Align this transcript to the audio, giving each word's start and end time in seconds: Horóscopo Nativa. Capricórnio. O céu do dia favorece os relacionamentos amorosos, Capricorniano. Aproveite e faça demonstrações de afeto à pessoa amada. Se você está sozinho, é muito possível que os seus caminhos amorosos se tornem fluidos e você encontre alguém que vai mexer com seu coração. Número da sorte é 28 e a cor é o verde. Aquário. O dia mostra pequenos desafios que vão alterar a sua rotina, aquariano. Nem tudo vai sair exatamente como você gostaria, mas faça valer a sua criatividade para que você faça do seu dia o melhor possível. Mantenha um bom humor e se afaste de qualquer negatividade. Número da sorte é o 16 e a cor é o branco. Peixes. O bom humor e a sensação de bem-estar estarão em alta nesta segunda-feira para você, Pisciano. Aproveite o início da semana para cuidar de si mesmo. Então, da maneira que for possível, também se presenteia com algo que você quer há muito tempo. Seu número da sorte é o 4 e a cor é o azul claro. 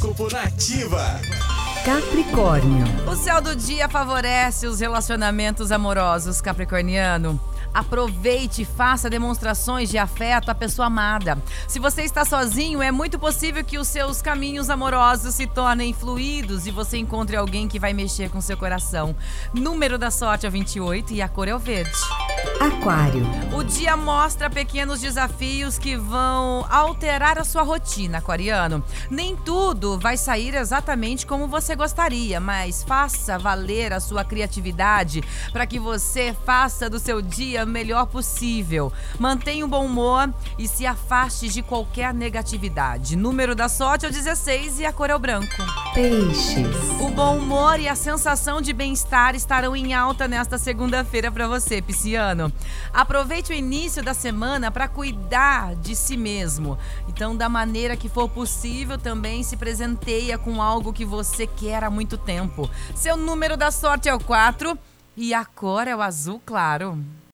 Horóscopo 0.00 0.32
Nativa. 0.32 1.20
Capricórnio. 1.84 2.86
O 3.06 3.14
céu 3.14 3.40
do 3.42 3.54
dia 3.54 3.86
favorece 3.86 4.66
os 4.66 4.80
relacionamentos 4.80 5.70
amorosos, 5.70 6.40
Capricorniano. 6.40 7.38
Aproveite 7.72 8.62
e 8.62 8.64
faça 8.64 9.10
demonstrações 9.10 9.90
de 9.90 9.98
afeto 9.98 10.50
à 10.50 10.54
pessoa 10.54 10.86
amada. 10.86 11.38
Se 11.68 11.78
você 11.78 12.02
está 12.02 12.24
sozinho, 12.24 12.80
é 12.82 12.90
muito 12.90 13.18
possível 13.18 13.62
que 13.62 13.78
os 13.78 13.88
seus 13.88 14.22
caminhos 14.22 14.70
amorosos 14.70 15.34
se 15.34 15.46
tornem 15.46 15.92
fluidos 15.92 16.66
e 16.66 16.70
você 16.70 16.96
encontre 16.96 17.36
alguém 17.36 17.68
que 17.68 17.78
vai 17.78 17.92
mexer 17.92 18.30
com 18.30 18.40
seu 18.40 18.56
coração. 18.56 19.14
Número 19.52 19.98
da 19.98 20.10
sorte 20.10 20.46
é 20.46 20.50
28 20.50 21.12
e 21.12 21.20
a 21.20 21.28
cor 21.28 21.46
é 21.46 21.54
o 21.54 21.58
verde. 21.58 21.92
Aquário. 22.60 23.26
O 23.54 23.64
dia 23.64 23.96
mostra 23.96 24.50
pequenos 24.50 25.00
desafios 25.00 25.78
que 25.78 25.96
vão 25.96 26.66
alterar 26.68 27.38
a 27.38 27.44
sua 27.44 27.62
rotina, 27.62 28.18
aquariano. 28.18 28.84
Nem 29.10 29.34
tudo 29.34 29.98
vai 29.98 30.18
sair 30.18 30.54
exatamente 30.54 31.24
como 31.24 31.48
você 31.48 31.74
gostaria, 31.74 32.38
mas 32.38 32.82
faça 32.82 33.38
valer 33.38 33.94
a 33.94 33.98
sua 33.98 34.26
criatividade 34.26 35.24
para 35.54 35.66
que 35.66 35.78
você 35.78 36.36
faça 36.44 36.90
do 36.90 36.98
seu 36.98 37.22
dia 37.22 37.64
o 37.64 37.66
melhor 37.66 38.04
possível. 38.04 38.92
Mantenha 39.18 39.64
um 39.64 39.68
bom 39.68 39.86
humor 39.86 40.30
e 40.58 40.68
se 40.68 40.84
afaste 40.84 41.48
de 41.48 41.62
qualquer 41.62 42.12
negatividade. 42.12 43.16
Número 43.16 43.54
da 43.54 43.70
sorte 43.70 44.04
é 44.04 44.10
o 44.10 44.12
16 44.12 44.80
e 44.80 44.84
a 44.84 44.92
cor 44.92 45.08
é 45.08 45.14
o 45.14 45.18
branco. 45.18 45.62
Peixes. 45.94 46.66
O 47.00 47.08
bom 47.08 47.38
humor 47.38 47.80
e 47.80 47.88
a 47.88 47.96
sensação 47.96 48.60
de 48.60 48.72
bem-estar 48.72 49.34
estarão 49.34 49.74
em 49.74 49.92
alta 49.92 50.28
nesta 50.28 50.56
segunda-feira 50.56 51.32
para 51.32 51.48
você, 51.48 51.82
Pisciano. 51.82 52.52
Aproveite 52.92 53.52
o 53.52 53.54
início 53.54 54.00
da 54.00 54.14
semana 54.14 54.70
para 54.70 54.86
cuidar 54.86 55.74
de 55.74 55.96
si 55.96 56.16
mesmo. 56.16 56.78
Então, 57.08 57.36
da 57.36 57.48
maneira 57.48 57.96
que 57.96 58.08
for 58.08 58.28
possível, 58.28 58.98
também 58.98 59.42
se 59.42 59.56
presenteia 59.56 60.38
com 60.38 60.62
algo 60.62 60.92
que 60.92 61.04
você 61.04 61.44
quer 61.44 61.82
há 61.82 61.90
muito 61.90 62.16
tempo. 62.16 62.70
Seu 62.94 63.16
número 63.16 63.56
da 63.56 63.72
sorte 63.72 64.08
é 64.08 64.14
o 64.14 64.20
4 64.20 64.78
e 65.16 65.34
a 65.34 65.44
cor 65.44 65.88
é 65.88 65.96
o 65.96 66.02
azul 66.02 66.40
claro. 66.46 67.04